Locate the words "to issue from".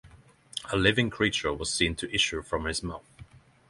1.97-2.65